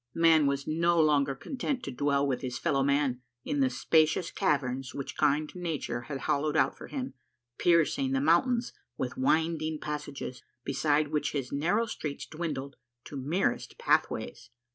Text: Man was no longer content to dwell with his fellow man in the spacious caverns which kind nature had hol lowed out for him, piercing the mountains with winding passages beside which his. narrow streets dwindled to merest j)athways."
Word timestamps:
Man 0.15 0.47
was 0.47 0.65
no 0.65 0.99
longer 0.99 1.35
content 1.35 1.83
to 1.83 1.91
dwell 1.91 2.25
with 2.25 2.41
his 2.41 2.57
fellow 2.57 2.81
man 2.81 3.21
in 3.45 3.59
the 3.59 3.69
spacious 3.69 4.31
caverns 4.31 4.95
which 4.95 5.15
kind 5.15 5.53
nature 5.53 6.01
had 6.09 6.21
hol 6.21 6.41
lowed 6.41 6.57
out 6.57 6.75
for 6.75 6.87
him, 6.87 7.13
piercing 7.59 8.11
the 8.13 8.19
mountains 8.19 8.73
with 8.97 9.15
winding 9.15 9.77
passages 9.77 10.41
beside 10.63 11.09
which 11.09 11.33
his. 11.33 11.51
narrow 11.51 11.85
streets 11.85 12.25
dwindled 12.25 12.77
to 13.03 13.15
merest 13.15 13.77
j)athways." 13.77 14.49